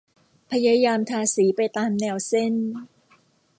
[0.51, 2.53] พยายามทาสีไปตามแนวเส้น